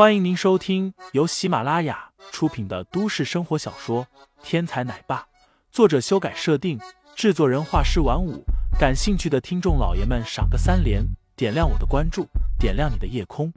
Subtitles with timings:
[0.00, 4.06] 欢迎您收听由喜马拉雅出品的都市生活小说
[4.42, 5.20] 《天才奶爸》，
[5.70, 6.80] 作者修改设定，
[7.14, 8.42] 制作人画师晚舞。
[8.78, 11.04] 感兴趣的听众老爷们，赏个三连，
[11.36, 12.26] 点亮我的关注，
[12.58, 13.52] 点亮你的夜空。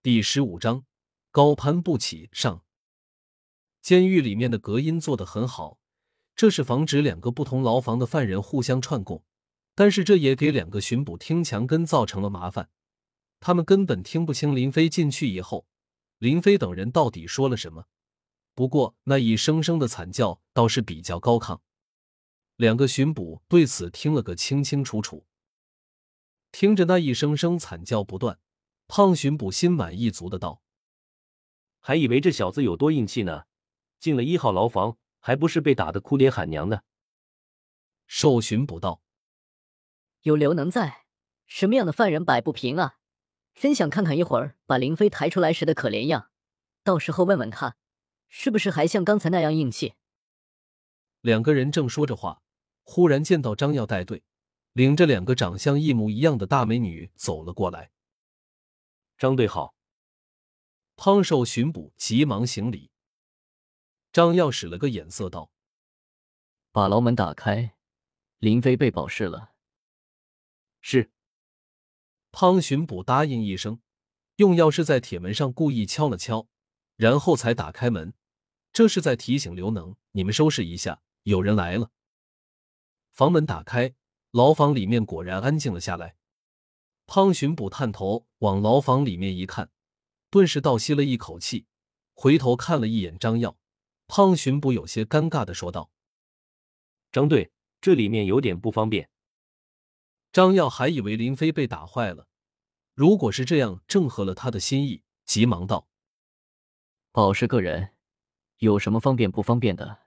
[0.00, 0.84] 第十五章，
[1.32, 2.30] 高攀不起。
[2.30, 2.62] 上，
[3.80, 5.78] 监狱里面的隔音做得很好，
[6.42, 9.22] 这是防止两个不同牢房的犯人互相串供，
[9.76, 12.68] 但是这也给两个巡捕听墙根造成了麻烦，
[13.38, 15.68] 他们根本听不清林飞进去以后，
[16.18, 17.84] 林飞等人到底说了什么。
[18.56, 21.60] 不过那一声声的惨叫倒是比较高亢，
[22.56, 25.24] 两个巡捕对此听了个清清楚楚，
[26.50, 28.40] 听着那一声声惨叫不断。
[28.88, 30.60] 胖巡捕心满意足的道
[31.78, 33.44] ：“还以为这小子有多硬气呢，
[34.00, 36.84] 进了一号牢房，还不是被打的哭爹喊娘的。”
[38.06, 39.00] 受巡捕道
[40.22, 41.06] ：“有刘能在，
[41.46, 42.98] 什么样的犯人摆不平啊？
[43.54, 46.30] 真想看看一会儿把林飞抬出来时的可怜样，
[46.82, 47.76] 到时候问问他，
[48.28, 49.94] 是不是还像刚才那样硬气。”
[51.22, 52.42] 两个人正说着话，
[52.82, 54.24] 忽然见到张耀带队，
[54.72, 57.92] 领着两个长相一模一样的大美女走了过来。
[59.18, 59.74] 张队好，
[60.96, 62.91] 胖瘦巡捕急忙行礼。
[64.12, 65.50] 张耀使了个眼色，道
[66.70, 67.74] ：“把牢门打开，
[68.38, 69.52] 林飞被保释了。”
[70.82, 71.10] 是。
[72.30, 73.80] 汤巡捕答应一声，
[74.36, 76.46] 用钥匙在铁门上故意敲了敲，
[76.96, 78.12] 然后才打开门。
[78.72, 81.90] 这是在提醒刘能：“你们收拾一下，有人来了。”
[83.12, 83.94] 房门打开，
[84.30, 86.16] 牢房里面果然安静了下来。
[87.06, 89.70] 汤巡捕探头往牢房里面一看，
[90.30, 91.66] 顿时倒吸了一口气，
[92.14, 93.58] 回头看了一眼张耀。
[94.14, 95.90] 胖巡捕有些尴尬的说道
[97.10, 99.08] ：“张队，这里面有点不方便。”
[100.30, 102.28] 张耀还以为林飞被打坏了，
[102.92, 105.88] 如果是这样，正合了他的心意，急忙道
[107.10, 107.94] ：“保释个人，
[108.58, 110.00] 有什么方便不方便的，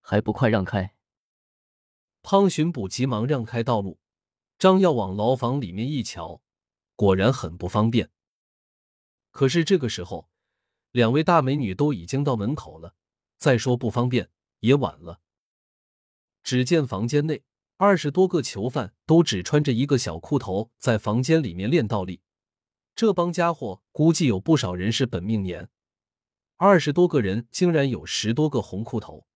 [0.00, 0.96] 还不快让开！”
[2.22, 4.00] 胖巡捕急忙让开道路。
[4.58, 6.42] 张耀往牢房里面一瞧，
[6.96, 8.10] 果然很不方便。
[9.30, 10.28] 可是这个时候，
[10.90, 12.96] 两位大美女都已经到门口了，
[13.38, 15.20] 再说不方便也晚了。
[16.42, 17.44] 只见房间内
[17.76, 22.20] 二十多个囚犯都只穿着一个小裤头，在房间里面练倒立。
[22.94, 25.70] 这帮家伙估计有不少人是本命年，
[26.56, 29.26] 二十多个人竟然有十多个红裤头。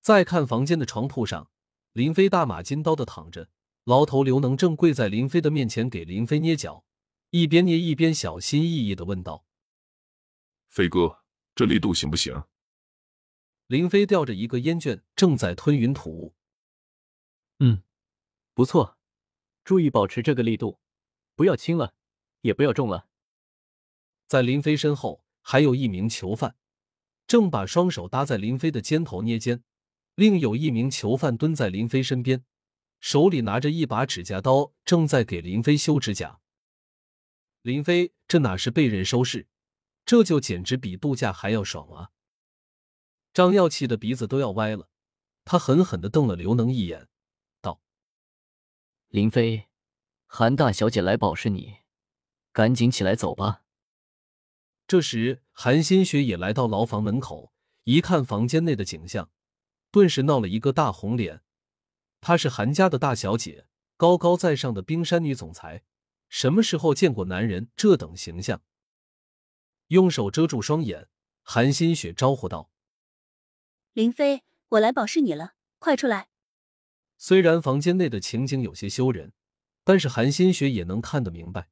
[0.00, 1.50] 再看房间的床铺上，
[1.92, 3.48] 林飞大马金刀的躺着。
[3.84, 6.84] 牢头刘能正跪在林飞的面前给林飞捏脚，
[7.30, 9.44] 一边捏一边小心翼翼的问道
[10.70, 11.24] ：“飞哥，
[11.56, 12.44] 这力度行不行？”
[13.72, 16.34] 林飞吊着一个烟卷，正在吞云吐雾。
[17.60, 17.82] “嗯，
[18.52, 18.98] 不错，
[19.64, 20.78] 注意保持这个力度，
[21.34, 21.94] 不要轻了，
[22.42, 23.08] 也不要重了。”
[24.28, 26.54] 在林飞身后还有一名囚犯，
[27.26, 29.64] 正把双手搭在林飞的肩头捏肩，
[30.16, 32.44] 另有一名囚犯蹲在林飞身边。
[33.00, 36.40] 手里拿着一把指甲刀，正在给林飞修指甲。
[37.62, 39.48] 林飞这哪是被人收拾，
[40.04, 42.10] 这就简直比度假还要爽啊！
[43.32, 44.88] 张耀气的鼻子都要歪了，
[45.44, 47.08] 他狠狠的瞪了刘能一眼，
[47.60, 47.80] 道
[49.08, 49.68] ：“林飞，
[50.26, 51.76] 韩大小姐来保释你，
[52.52, 53.62] 赶紧起来走吧。”
[54.86, 57.54] 这时，韩新雪也来到牢房门口，
[57.84, 59.30] 一看房间内的景象，
[59.90, 61.42] 顿时闹了一个大红脸。
[62.20, 63.66] 她是韩家的大小姐，
[63.96, 65.84] 高高在上的冰山女总裁，
[66.28, 68.60] 什么时候见过男人这等形象？
[69.88, 71.08] 用手遮住双眼，
[71.42, 72.70] 韩新雪招呼道
[73.94, 76.28] ：“林飞，我来保释你了，快出来。”
[77.18, 79.32] 虽然房间内的情景有些羞人，
[79.84, 81.68] 但是韩新雪也能看得明白，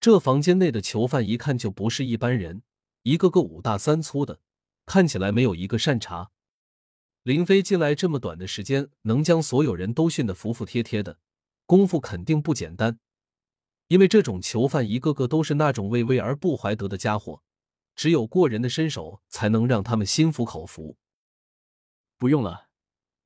[0.00, 2.62] 这房间内的囚犯一看就不是一般人，
[3.02, 4.38] 一个个五大三粗的，
[4.86, 6.30] 看起来没有一个善茬。
[7.24, 11.18] 林飞进来这么短的时间，能将所有人都训得服服帖帖的，
[11.66, 13.00] 功夫肯定不简单。
[13.88, 17.42] 因为这种囚犯一个个都是那种畏威而不怀德的家伙，
[17.96, 20.96] 只有过人的身手才能让他们心服口服。
[22.18, 22.68] 不用了，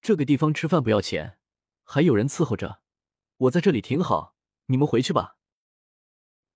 [0.02, 1.38] 这个地方吃饭不要钱，
[1.82, 2.82] 还有人伺候着，
[3.38, 4.36] 我在这里挺好，
[4.66, 5.38] 你们回去吧。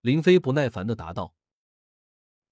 [0.02, 1.34] 林飞不耐烦的答道。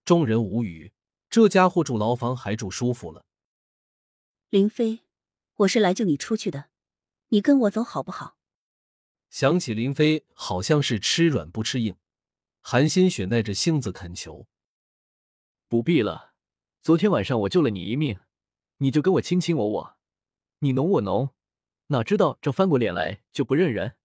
[0.06, 0.94] 众人无语，
[1.28, 3.26] 这家伙住牢房还住舒服了。
[4.48, 5.00] 林飞，
[5.56, 6.70] 我是来救你出去的，
[7.28, 8.38] 你跟我走好不好？
[9.28, 11.96] 想起林飞好像是吃软不吃硬，
[12.62, 14.46] 韩新雪耐着性子恳求
[15.68, 16.32] ：“不必了，
[16.80, 18.18] 昨天晚上我救了你一命，
[18.78, 19.96] 你就跟我卿卿我我，
[20.58, 21.30] 你侬我侬，
[21.88, 23.96] 哪知道这翻过脸来就不认人。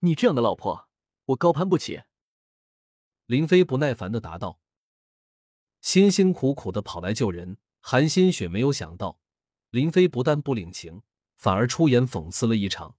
[0.00, 0.88] 你这样的老婆，
[1.26, 2.02] 我高攀不起。
[3.26, 4.60] 林飞不耐烦的答道。
[5.80, 9.20] 辛辛苦苦的跑来救人，韩新雪没有想到，
[9.70, 11.02] 林飞不但不领情，
[11.36, 12.96] 反而出言讽刺了一场。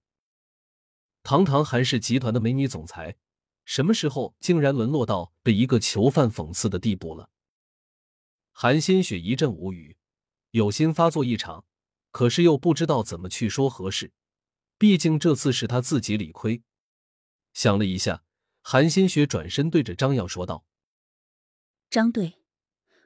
[1.22, 3.16] 堂堂韩氏集团的美女总裁，
[3.64, 7.28] 什么时候竟然沦落到被一个囚犯讽刺的地步了？
[8.52, 9.97] 韩新雪一阵无语，
[10.58, 11.64] 有心发作一场，
[12.10, 14.12] 可是又不知道怎么去说合适。
[14.76, 16.64] 毕竟这次是他自己理亏。
[17.54, 18.24] 想了一下，
[18.60, 20.64] 韩新雪转身对着张耀说道
[21.88, 22.42] ：“张队，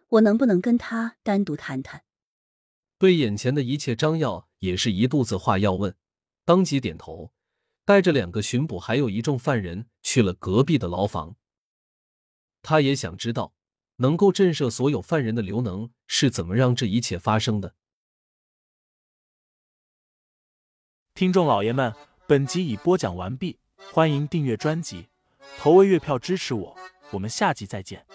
[0.08, 2.04] 我能不能跟他单独谈谈？”
[2.96, 5.94] 对眼前的一切，张耀也是一肚子话要问，
[6.46, 7.32] 当即点头。
[7.84, 11.36] 带着两个巡捕，还有一众犯人去了隔壁的牢房。
[12.62, 13.52] 他也想知道，
[13.96, 17.74] 能够震慑所有犯人的刘能是怎么让这一切发生的。
[21.14, 21.94] 听众老爷们，
[22.26, 23.58] 本集已播讲完毕，
[23.92, 25.08] 欢迎订阅专辑，
[25.58, 26.76] 投喂月票支持我，
[27.12, 28.06] 我们下集再见。